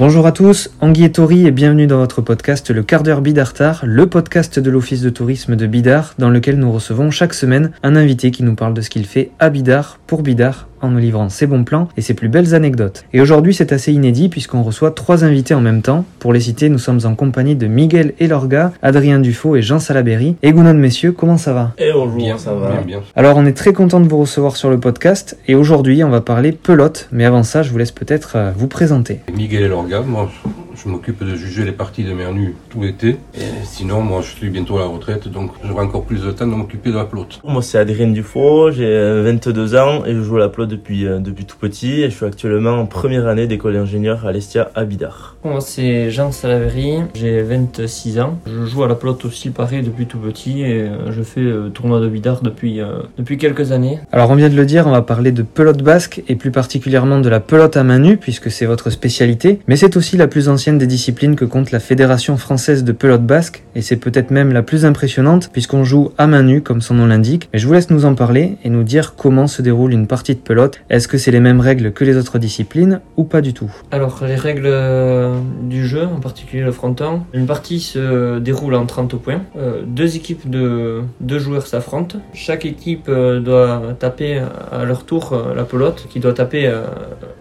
[0.00, 3.82] Bonjour à tous, Anguille et Tori et bienvenue dans votre podcast Le quart d'heure Bidartar,
[3.84, 7.96] le podcast de l'Office de tourisme de Bidar dans lequel nous recevons chaque semaine un
[7.96, 11.28] invité qui nous parle de ce qu'il fait à Bidar pour Bidar en nous livrant
[11.28, 13.04] ses bons plans et ses plus belles anecdotes.
[13.12, 16.04] Et aujourd'hui c'est assez inédit puisqu'on reçoit trois invités en même temps.
[16.18, 20.36] Pour les citer, nous sommes en compagnie de Miguel Elorga, Adrien Dufaux et Jean Salaberry.
[20.42, 21.72] Et Gounon messieurs, comment ça va?
[21.78, 23.02] Et bonjour, Bien, ça va bien, bien.
[23.16, 26.20] Alors on est très content de vous recevoir sur le podcast et aujourd'hui on va
[26.20, 29.20] parler pelote, mais avant ça je vous laisse peut-être euh, vous présenter.
[29.34, 30.28] Miguel Elorga, moi
[30.74, 33.16] je, m'occupe de juger les parties de Mernu tout l'été.
[33.34, 36.46] Et sinon, moi je suis bientôt à la retraite, donc j'aurai encore plus de temps
[36.46, 37.40] de m'occuper de la pelote.
[37.44, 41.06] Moi c'est Adrien Dufaux, j'ai euh, 22 ans et je joue à la pelote depuis,
[41.06, 44.70] euh, depuis tout petit et je suis actuellement en première année d'école d'ingénieur à l'Estia
[44.74, 45.36] à Bidar.
[45.44, 48.38] Moi c'est Jean Salavery, j'ai 26 ans.
[48.46, 51.68] Je joue à la pelote aussi pareil depuis tout petit et euh, je fais euh,
[51.68, 53.98] tournoi de bidard depuis, euh, depuis quelques années.
[54.12, 57.20] Alors on vient de le dire, on va parler de pelote basque et plus particulièrement
[57.20, 60.48] de la pelote à main nue puisque c'est votre spécialité, mais c'est aussi la plus
[60.48, 64.52] ancienne des disciplines que compte la Fédération française de pelote basque et c'est peut-être même
[64.52, 67.48] la plus impressionnante puisqu'on joue à main nue comme son nom l'indique.
[67.52, 70.34] Mais je vous laisse nous en parler et nous dire comment se déroule une partie
[70.34, 70.80] de pelote.
[70.90, 73.70] Est-ce que c'est les mêmes règles que les autres disciplines ou pas du tout?
[73.90, 78.86] Alors les règles euh, du jeu, en particulier le fronton, une partie se déroule en
[78.86, 79.42] 30 points.
[79.56, 82.18] Euh, deux équipes de deux joueurs s'affrontent.
[82.34, 86.70] Chaque équipe euh, doit taper à leur tour la pelote qui doit taper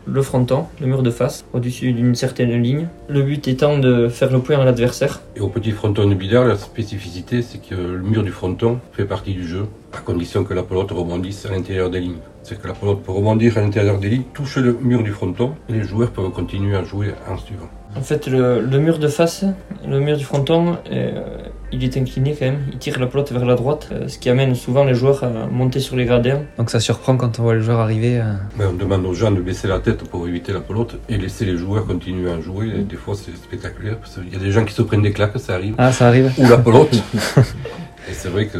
[0.05, 2.87] le fronton, le mur de face, au-dessus d'une certaine ligne.
[3.07, 5.21] Le but étant de faire le point à l'adversaire.
[5.35, 9.33] Et au petit fronton de La spécificité c'est que le mur du fronton fait partie
[9.33, 12.19] du jeu, à condition que la pelote rebondisse à l'intérieur des lignes.
[12.43, 15.55] C'est que la pelote peut rebondir à l'intérieur des lignes, toucher le mur du fronton,
[15.69, 17.69] et les joueurs peuvent continuer à jouer en suivant.
[17.95, 19.45] En fait, le, mur de face,
[19.87, 21.37] le mur du fronton, euh,
[21.71, 22.59] il est incliné quand même.
[22.71, 25.29] Il tire la pelote vers la droite, euh, ce qui amène souvent les joueurs à
[25.47, 26.41] monter sur les gradins.
[26.57, 28.19] Donc ça surprend quand on voit le joueur arriver.
[28.19, 31.17] euh, Mais on demande aux gens de baisser la tête pour éviter la pelote et
[31.17, 32.67] laisser les joueurs continuer à jouer.
[32.79, 35.11] Et des fois c'est spectaculaire, parce qu'il y a des gens qui se prennent des
[35.13, 35.75] claques, ça arrive.
[35.77, 36.93] Ah ça arrive Ou la pelote.
[36.95, 38.57] et c'est vrai que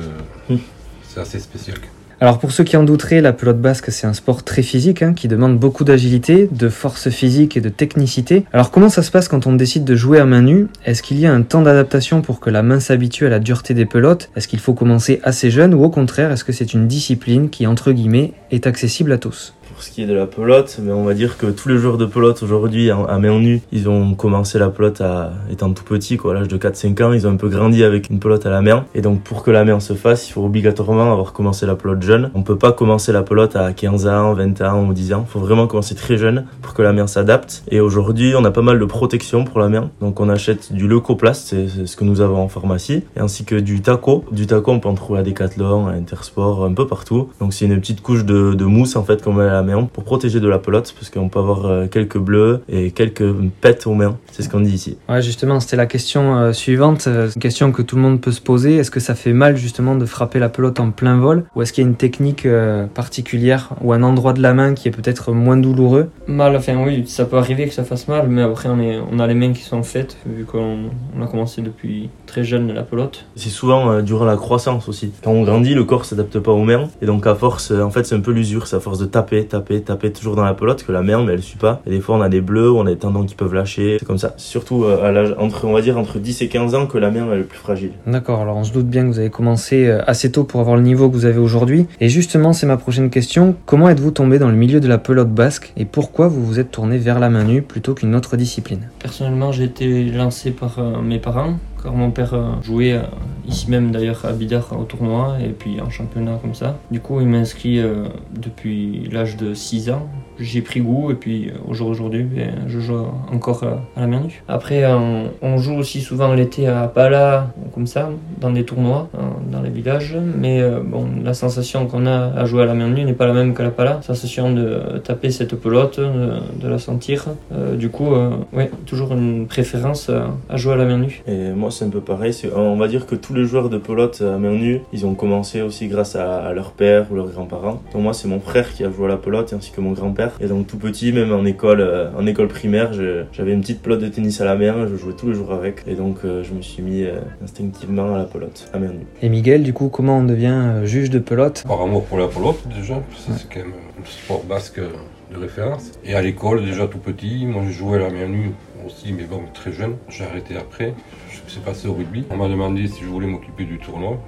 [1.08, 1.78] c'est assez spécial.
[2.22, 5.14] Alors pour ceux qui en douteraient, la pelote basque c'est un sport très physique hein,
[5.14, 8.44] qui demande beaucoup d'agilité, de force physique et de technicité.
[8.52, 10.68] Alors comment ça se passe quand on décide de jouer à main nue?
[10.86, 13.74] Est-ce qu'il y a un temps d'adaptation pour que la main s'habitue à la dureté
[13.74, 14.32] des pelotes?
[14.36, 15.74] Est-ce qu'il faut commencer assez jeune?
[15.74, 19.54] Ou au contraire est-ce que c'est une discipline qui entre guillemets est accessible à tous?
[19.80, 22.06] Ce qui est de la pelote, mais on va dire que tous les joueurs de
[22.06, 26.32] pelote aujourd'hui à main nue, ils ont commencé la pelote à étant tout petit, quoi,
[26.32, 28.62] à l'âge de 4-5 ans, ils ont un peu grandi avec une pelote à la
[28.62, 28.86] main.
[28.94, 32.02] Et donc pour que la main se fasse, il faut obligatoirement avoir commencé la pelote
[32.04, 32.30] jeune.
[32.36, 35.26] On peut pas commencer la pelote à 15 ans, 20 ans ou 10 ans.
[35.28, 37.64] Il faut vraiment commencer très jeune pour que la main s'adapte.
[37.72, 39.92] Et aujourd'hui, on a pas mal de protection pour la main.
[40.02, 43.82] Donc on achète du leucoplast, c'est ce que nous avons en pharmacie, ainsi que du
[43.82, 44.26] taco.
[44.32, 47.30] Du taco, on peut en trouver à Decathlon, à Intersport, un peu partout.
[47.40, 49.69] Donc c'est une petite couche de, de mousse en fait qu'on met à la main
[49.94, 53.32] pour protéger de la pelote, parce qu'on peut avoir euh, quelques bleus et quelques
[53.62, 54.18] pètes aux mains.
[54.32, 54.98] C'est ce qu'on dit ici.
[55.08, 58.32] Ouais justement c'était la question euh, suivante, euh, une question que tout le monde peut
[58.32, 58.78] se poser.
[58.78, 61.46] Est-ce que ça fait mal justement de frapper la pelote en plein vol?
[61.56, 62.48] Ou est-ce qu'il y a une technique
[62.94, 66.10] particulière ou un endroit de la main qui est peut-être moins douloureux?
[66.28, 69.20] Mal, enfin oui, ça peut arriver que ça fasse mal, mais après on, est, on
[69.20, 72.84] a les mains qui sont faites, vu qu'on on a commencé depuis très jeune la
[72.84, 73.26] pelote.
[73.36, 75.12] C'est souvent euh, durant la croissance aussi.
[75.24, 76.88] Quand on grandit, le corps s'adapte pas aux mains.
[77.02, 79.06] Et donc à force, euh, en fait c'est un peu l'usure, c'est à force de
[79.06, 81.82] taper, taper, taper toujours dans la pelote que la main, mais elle suit pas.
[81.86, 83.98] Et des fois on a des bleus, on a des tendons qui peuvent lâcher.
[84.00, 84.34] C'est comme ça.
[84.38, 87.12] Surtout euh, à l'âge, entre, on va dire entre 10 et 15 ans que la
[87.12, 87.92] main elle est le plus fragile.
[88.08, 90.76] D'accord, alors on se doute bien que vous avez commencé euh, assez tôt pour avoir
[90.76, 91.88] le niveau que vous avez aujourd'hui.
[92.00, 93.56] Et justement, c'est ma prochaine question.
[93.66, 96.72] Comment êtes-vous tombé dans le milieu de la pelote basque et pourquoi vous vous êtes
[96.72, 98.90] tourné vers la main nue plutôt qu'une autre discipline?
[99.00, 103.04] Personnellement, j'ai été lancé par euh, mes parents, car mon père euh, jouait euh,
[103.48, 106.78] ici même d'ailleurs à Bidar au tournoi et puis en championnat comme ça.
[106.92, 110.10] Du coup, il m'a inscrit euh, depuis l'âge de 6 ans.
[110.40, 114.02] J'ai pris goût et puis euh, au jour d'aujourd'hui, ben, je joue encore euh, à
[114.02, 114.42] la nue.
[114.48, 119.32] Après, on, on joue aussi souvent l'été à Pala, comme ça, dans des tournois, hein,
[119.52, 120.18] dans les villages.
[120.38, 123.34] Mais euh, bon, la sensation qu'on a à jouer à la nue n'est pas la
[123.34, 124.02] même qu'à la Pala.
[124.02, 127.26] Sensation de taper cette pelote, de, la sentir.
[127.52, 131.24] Euh, du coup, euh, ouais, toujours une préférence à, jouer à la main nue.
[131.28, 132.34] Et moi c'est un peu pareil.
[132.56, 135.62] On va dire que tous les joueurs de pelote à main nue, ils ont commencé
[135.62, 137.82] aussi grâce à, à leur père ou leurs grands-parents.
[137.94, 140.29] Donc moi c'est mon frère qui a joué à la pelote ainsi que mon grand-père.
[140.40, 142.92] Et donc tout petit, même en école, euh, en école primaire,
[143.32, 144.88] j'avais une petite pelote de tennis à la main.
[144.88, 145.84] Je jouais tous les jours avec.
[145.88, 149.08] Et donc euh, je me suis mis euh, instinctivement à la pelote à main nue.
[149.22, 151.64] Et Miguel, du coup, comment on devient juge de pelote?
[151.68, 155.38] Par amour pour la pelote déjà, parce que c'est quand même un sport basque de
[155.38, 155.92] référence.
[156.04, 158.52] Et à l'école, déjà tout petit, moi je jouais à la main nue
[158.86, 159.96] aussi, mais bon, très jeune.
[160.10, 160.94] J'ai arrêté après.
[161.30, 162.26] Je suis passé au rugby.
[162.30, 164.20] On m'a demandé si je voulais m'occuper du tournoi.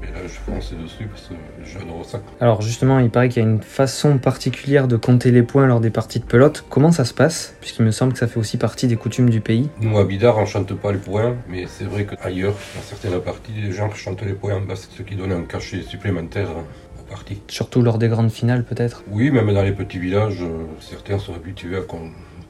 [0.00, 1.34] Mais là, je fonce dessus parce que
[1.64, 2.20] j'adore ça.
[2.40, 5.80] Alors justement, il paraît qu'il y a une façon particulière de compter les points lors
[5.80, 6.64] des parties de pelote.
[6.68, 7.56] Comment ça se passe?
[7.60, 9.68] Puisqu'il me semble que ça fait aussi partie des coutumes du pays.
[9.80, 13.52] Nous, à Bidar, on chante pas les points, mais c'est vrai qu'ailleurs, dans certaines parties,
[13.52, 17.42] les gens chantent les points en basque, ce qui donne un cachet supplémentaire aux parties.
[17.48, 19.02] Surtout lors des grandes finales peut-être?
[19.10, 21.82] Oui, même dans les petits villages, euh, certains sont habitués à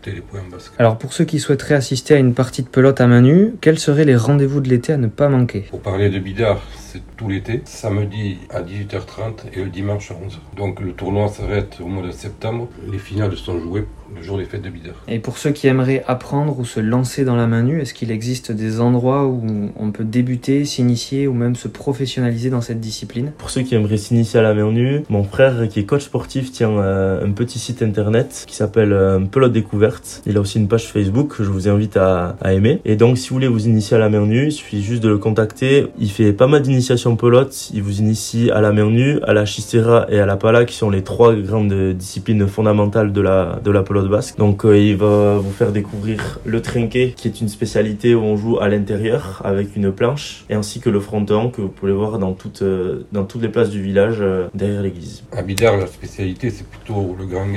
[0.09, 0.73] compter les points en basque.
[0.79, 3.79] Alors pour ceux qui souhaiteraient assister à une partie de pelote à main nue, quels
[3.79, 5.61] seraient les rendez-vous de l'été à ne pas manquer?
[5.71, 10.57] Pour parler de Bidar, c'est tout l'été, samedi à 18h30 et le dimanche à 11h.
[10.57, 12.69] Donc le tournoi s'arrête au mois de septembre.
[12.91, 14.95] Les finales sont jouées le jour des fêtes de Bidar.
[15.07, 18.11] Et pour ceux qui aimeraient apprendre ou se lancer dans la main nue, est-ce qu'il
[18.11, 23.33] existe des endroits où on peut débuter, s'initier ou même se professionnaliser dans cette discipline?
[23.37, 26.53] Pour ceux qui aimeraient s'initier à la main nue, mon frère qui est coach sportif
[26.53, 29.98] tient euh, un petit site internet qui s'appelle euh, Pelote Découverte.
[30.27, 32.81] Il a aussi une page Facebook que je vous invite à, aimer.
[32.85, 35.09] Et donc si vous voulez vous initier à la main nue, il suffit juste de
[35.09, 35.87] le contacter.
[35.99, 37.71] Il fait pas mal d'initiations pelote.
[37.75, 40.75] Il vous initie à la main nue, à la chistera et à la pala qui
[40.75, 44.39] sont les trois grandes disciplines fondamentales de la, pelote basque.
[44.39, 48.37] Donc euh, il va vous faire découvrir le trinquet qui est une spécialité où on
[48.37, 52.19] joue à l'intérieur avec une planche et ainsi que le fronton que vous pouvez voir
[52.19, 53.05] dans toutes, euh,
[53.41, 55.23] les places du village euh, derrière l'église.
[55.33, 57.49] À Bidar, la spécialité, c'est plutôt le grand.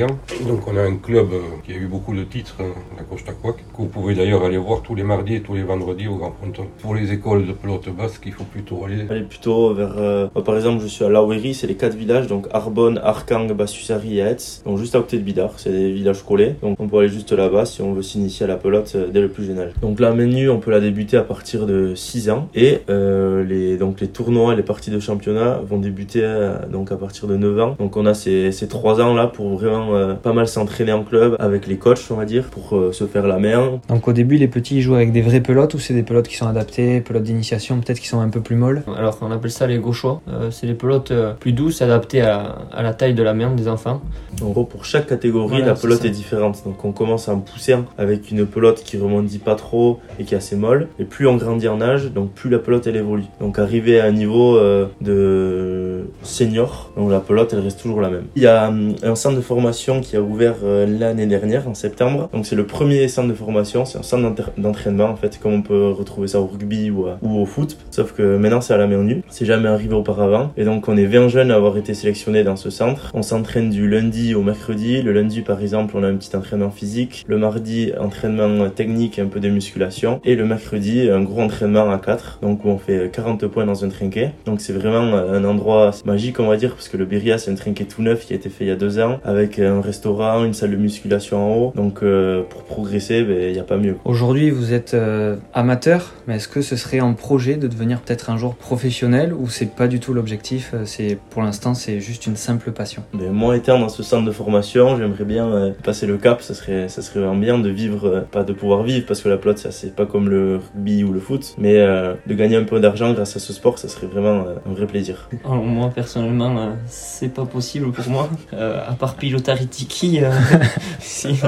[0.47, 1.29] Donc on a un club
[1.65, 4.57] qui a eu beaucoup de titres, hein, la Costa Quack, que vous pouvez d'ailleurs aller
[4.57, 6.65] voir tous les mardis et tous les vendredis au Grand Fronton.
[6.81, 10.55] Pour les écoles de pelote basque, il faut plutôt aller Aller plutôt vers, euh, par
[10.55, 14.63] exemple, je suis à Laouéry, c'est les quatre villages, donc Arbonne, Arkang, Bassusari et Hetz,
[14.65, 17.31] donc juste à côté de Bidar, c'est des villages collés, donc on peut aller juste
[17.31, 19.73] là-bas si on veut s'initier à la pelote euh, dès le plus jeune âge.
[19.81, 23.77] Donc la menu, on peut la débuter à partir de 6 ans, et euh, les,
[23.77, 27.35] donc les tournois et les parties de championnat vont débuter euh, donc à partir de
[27.37, 27.75] 9 ans.
[27.79, 31.03] Donc on a ces, ces 3 ans là pour vraiment euh, pas mal s'entraîner en
[31.03, 34.13] club avec les coachs, on va dire, pour euh, se faire la main, Donc au
[34.13, 36.47] début, les petits ils jouent avec des vraies pelotes ou c'est des pelotes qui sont
[36.47, 38.83] adaptées, pelotes d'initiation peut-être qui sont un peu plus molles?
[38.97, 40.21] Alors on appelle ça les gauchois.
[40.27, 43.51] Euh, c'est les pelotes euh, plus douces, adaptées à, à la taille de la main
[43.53, 44.01] des enfants.
[44.41, 46.63] En gros, pour chaque catégorie, Voilà, la pelote est différente.
[46.65, 50.37] Donc, on commence en poussant avec une pelote qui rebondit pas trop et qui est
[50.37, 50.87] assez molle.
[50.99, 53.25] Et plus on grandit en âge, donc plus la pelote elle évolue.
[53.39, 58.09] Donc, arrivé à un niveau euh, de senior, donc la pelote elle reste toujours la
[58.09, 58.25] même.
[58.35, 62.00] Il y a hum, un centre de formation qui a ouvert l'année dernière, en septembre.
[62.33, 63.85] Donc, c'est le premier centre de formation.
[63.85, 67.05] C'est un centre d'entra- d'entraînement, en fait, comme on peut retrouver ça au rugby ou,
[67.23, 67.77] au foot.
[67.91, 69.21] Sauf que maintenant, c'est à la main nue.
[69.29, 70.51] C'est jamais arrivé auparavant.
[70.57, 73.11] Et donc, on est 20 jeunes à avoir été sélectionnés dans ce centre.
[73.13, 75.01] On s'entraîne du lundi au mercredi.
[75.01, 77.23] Le lundi, par exemple, on a un petit entraînement physique.
[77.27, 80.19] Le mardi, entraînement technique un peu de musculation.
[80.23, 82.39] Et le mercredi, un gros entraînement à 4.
[82.41, 84.31] Donc, où on fait 40 points dans un trinquet.
[84.45, 87.55] Donc, c'est vraiment un endroit magique, on va dire, parce que le Beria, c'est un
[87.55, 89.19] trinquet tout neuf qui a été fait il y a deux ans.
[89.23, 91.73] Avec un restaurant, une salle de musculation en haut.
[91.75, 93.97] Donc, euh, pour progresser, ben, il n'y a pas mieux.
[94.05, 98.29] Aujourd'hui, vous êtes euh, amateur, mais est-ce que ce serait un projet de devenir peut-être
[98.29, 102.25] un jour professionnel ou c'est pas du tout l'objectif euh, C'est pour l'instant, c'est juste
[102.27, 103.03] une simple passion?
[103.13, 106.53] Mais moi étant dans ce centre de formation, j'aimerais bien euh, passer le cap, ça
[106.53, 109.37] serait, ça serait vraiment bien de vivre, euh, pas de pouvoir vivre parce que la
[109.37, 112.63] pelote ça c'est pas comme le rugby ou le foot, mais euh, de gagner un
[112.63, 115.29] peu d'argent grâce à ce sport, ça serait vraiment euh, un vrai plaisir.
[115.43, 118.29] Alors moi personnellement, euh, c'est pas possible pour moi.
[118.53, 120.31] Euh, à part piloter tiki, euh,
[120.99, 121.39] si,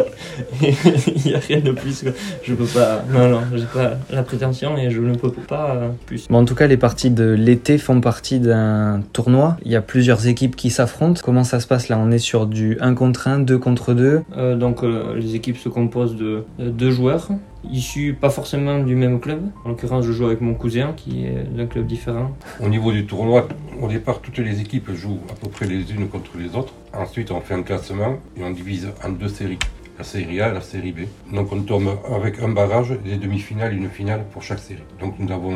[0.62, 2.03] il y a rien de plus.
[2.03, 2.12] quoi.
[2.44, 3.03] Je peux pas.
[3.12, 6.27] Non non, j'ai pas la prétention et je ne peux pas euh, plus.
[6.30, 9.57] Bon, en tout cas, les parties de l'été font partie d'un tournoi.
[9.65, 11.21] Il y a plusieurs équipes qui s'affrontent.
[11.24, 11.97] Comment ça se passe là?
[12.00, 14.22] On est sur du 1 contre 1, 2 contre 2.
[14.38, 17.29] Euh, donc euh, les équipes se composent de deux joueurs
[17.69, 19.41] issus pas forcément du même club.
[19.65, 22.31] En l'occurrence, je joue avec mon cousin qui est d'un club différent.
[22.60, 23.48] Au niveau du tournoi,
[23.81, 26.74] au départ, toutes les équipes jouent à peu près les unes contre les autres.
[26.93, 29.60] Ensuite, on fait un classement et on divise en deux séries.
[29.97, 31.00] La série A et la série B.
[31.33, 34.83] Donc on tombe avec un barrage, des demi-finales et une finale pour chaque série.
[35.00, 35.55] Donc nous avons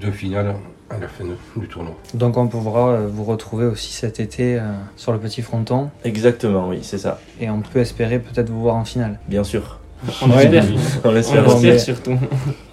[0.00, 0.54] deux finales
[0.90, 1.24] à la fin
[1.56, 1.94] du tournoi.
[2.14, 6.68] Donc on pourra euh, vous retrouver aussi cet été euh, sur le petit fronton Exactement,
[6.68, 9.18] oui, c'est ça, et on peut espérer peut-être vous voir en finale.
[9.28, 9.80] bien sûr.
[10.22, 10.44] On Ouais.
[10.44, 10.64] espère.
[11.04, 11.80] On On l'espère.
[11.80, 12.14] Surtout.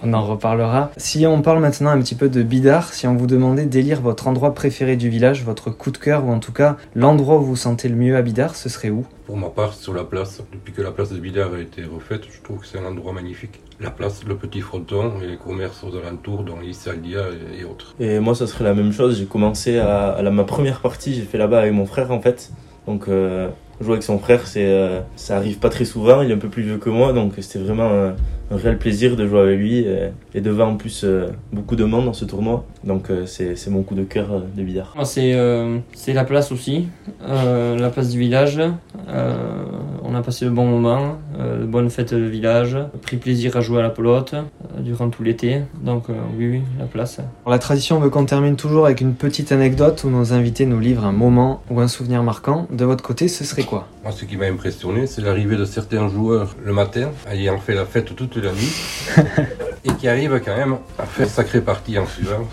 [0.04, 0.92] On en reparlera.
[0.96, 4.28] Si on parle maintenant un petit peu de Bidar, si on vous demandait d'élire votre
[4.28, 7.46] endroit préféré du village, votre coup de cœur ou en tout cas l'endroit où vous
[7.46, 9.04] vous sentez le mieux à Bidar, ce serait où?
[9.26, 12.22] Pour ma part, sur la place, depuis que la place de Bidar a été refaite,
[12.30, 13.60] je trouve que c'est un endroit magnifique.
[13.80, 17.96] La place, le petit fronton et les commerces aux alentours, dont Issaldia et, et autres.
[17.98, 19.18] Et moi, ça serait la même chose.
[19.18, 22.52] J'ai commencé à, ma première partie, j'ai fait là-bas avec mon frère en fait.
[22.86, 23.48] Donc, euh,
[23.80, 26.22] jouer avec son frère, c'est, euh, ça arrive pas très souvent.
[26.22, 28.14] Il est un peu plus vieux que moi, donc c'était vraiment un,
[28.50, 29.78] réel plaisir de jouer avec lui.
[29.78, 32.64] Et, et devant en plus euh, beaucoup de monde dans ce tournoi.
[32.84, 34.92] Donc, euh, c'est, mon coup de cœur euh, de billard.
[34.94, 36.88] Moi, c'est euh, c'est la place aussi,
[37.26, 38.60] euh, la place du village.
[39.08, 39.64] Euh,
[40.02, 43.60] on a passé de bons moments, euh, de bonnes fêtes de village, pris plaisir à
[43.60, 44.34] jouer à la pelote.
[44.80, 45.62] Durant tout l'été.
[45.82, 47.20] Donc euh, oui, oui, la place.
[47.46, 51.04] La tradition veut qu'on termine toujours avec une petite anecdote où nos invités nous livrent
[51.04, 52.66] un moment ou un souvenir marquant.
[52.70, 53.88] De votre côté, ce serait quoi?
[54.02, 57.84] Moi, ce qui m'a impressionné, c'est l'arrivée de certains joueurs le matin, ayant fait la
[57.84, 58.72] fête toute la nuit,
[59.84, 62.46] et qui arrivent quand même à faire sacrée partie en suivant.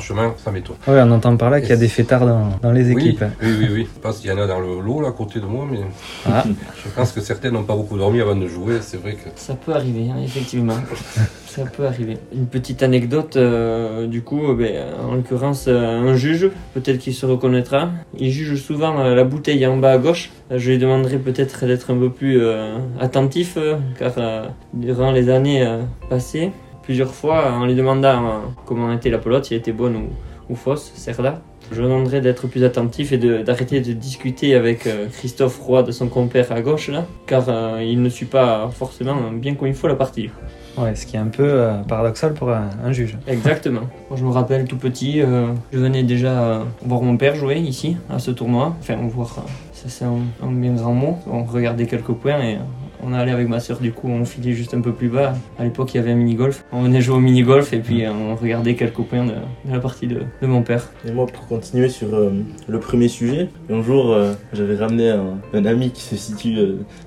[0.00, 0.76] Franchement, ça m'étonne.
[0.88, 3.24] Oui, on entend par là qu'il y a des fêtards dans, dans les Oui, équipes.
[3.42, 3.88] oui, oui, oui.
[3.94, 5.80] Je pense qu'il y en a dans le lot, là, à côté de moi, mais
[6.24, 6.42] Ah.
[6.82, 8.78] je pense que certains n'ont pas beaucoup dormi avant de jouer.
[8.80, 10.76] C'est vrai que Ça peut arriver, hein, effectivement.
[11.46, 12.16] Ça peut arriver.
[12.34, 17.12] Une petite anecdote, euh, du coup, euh, ben, en l'occurrence, euh, un juge, peut-être qu'il
[17.12, 17.90] se reconnaîtra.
[18.18, 20.30] Il juge souvent euh, la bouteille en bas à gauche.
[20.50, 25.28] Je lui demanderai peut-être d'être un peu plus euh, attentif, euh, car euh, durant les
[25.28, 29.60] années euh, passées, plusieurs fois, en lui demandant euh, comment était la pelote, si elle
[29.60, 30.08] était bonne ou,
[30.50, 31.40] ou fausse, Cerda,
[31.72, 36.08] je demanderai d'être plus attentif et d'arrêter de, discuter avec euh, Christophe Roy de son
[36.08, 39.88] compère à gauche, là, car euh, il ne suit pas forcément bien comme il faut
[39.88, 40.30] la partie.
[40.76, 43.16] Ouais, ce qui est un peu euh, paradoxal pour un, un juge.
[43.28, 43.82] Exactement.
[44.10, 48.18] Moi, je me rappelle tout petit, je venais déjà voir mon père jouer ici, à
[48.18, 48.74] ce tournoi.
[48.80, 51.18] Enfin, voir, ça c'est un, un bien grand mot.
[51.30, 52.58] On regardait quelques points et
[53.02, 55.34] on allait avec ma soeur, du coup, on filait juste un peu plus bas.
[55.58, 56.64] À l'époque, il y avait un mini-golf.
[56.72, 59.32] On venait jouer au mini-golf et puis euh, on regardait quelques points de,
[59.70, 60.90] la partie de, mon père.
[61.06, 62.30] Et moi, pour continuer sur euh,
[62.68, 66.56] le premier sujet, un jour, euh, j'avais ramené un, ami qui se situe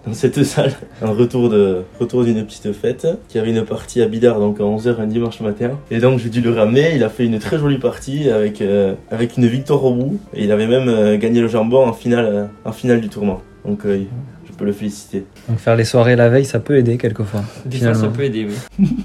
[0.05, 4.07] dans cette salle, un retour de retour d'une petite fête, qui avait une partie à
[4.07, 5.71] Bidart, donc à 11h un dimanche matin.
[5.91, 6.95] Et donc, j'ai dû le ramener.
[6.95, 10.19] Il a fait une très jolie partie avec, une victoire au bout.
[10.33, 13.41] Et il avait même gagné le jambon en finale, en finale du tournoi.
[13.65, 13.85] Donc,
[14.53, 15.25] je peux le féliciter.
[15.49, 17.43] Donc faire les soirées la veille, ça peut aider quelquefois.
[17.65, 18.47] Des fois, ça peut aider,
[18.79, 18.87] oui.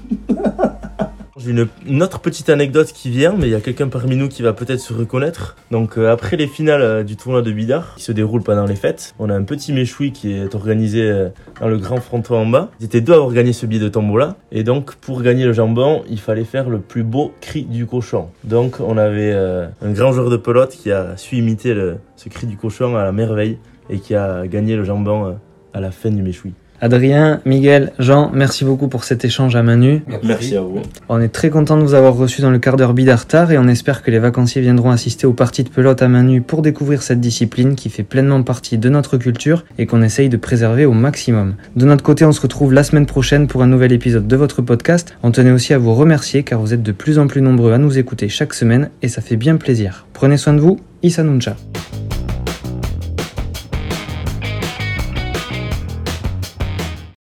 [1.41, 4.27] J'ai une, une autre petite anecdote qui vient, mais il y a quelqu'un parmi nous
[4.27, 5.55] qui va peut-être se reconnaître.
[5.71, 8.75] Donc euh, après les finales euh, du tournoi de Bidart, qui se déroule pendant les
[8.75, 11.29] fêtes, on a un petit méchoui qui est organisé euh,
[11.61, 12.69] dans le grand fronton en bas.
[12.81, 15.53] Ils étaient deux à avoir gagné ce billet de tombola, et donc pour gagner le
[15.53, 18.25] jambon, il fallait faire le plus beau cri du cochon.
[18.43, 22.27] Donc on avait euh, un grand joueur de pelote qui a su imiter le- ce
[22.27, 23.59] cri du cochon à la merveille,
[23.89, 25.31] et qui a gagné le jambon euh,
[25.73, 26.53] à la fin du méchoui.
[26.81, 30.01] Adrien, Miguel, Jean, merci beaucoup pour cet échange à main nue.
[30.23, 30.79] Merci à vous.
[31.09, 33.67] On est très content de vous avoir reçu dans le quart d'heure Bidartar et on
[33.67, 37.01] espère que les vacanciers viendront assister aux parties de pelote à main nue pour découvrir
[37.01, 40.93] cette discipline qui fait pleinement partie de notre culture et qu'on essaye de préserver au
[40.93, 41.55] maximum.
[41.75, 44.61] De notre côté, on se retrouve la semaine prochaine pour un nouvel épisode de votre
[44.61, 45.17] podcast.
[45.21, 47.77] On tenait aussi à vous remercier car vous êtes de plus en plus nombreux à
[47.77, 50.05] nous écouter chaque semaine et ça fait bien plaisir.
[50.13, 51.57] Prenez soin de vous, Issa Nuncha.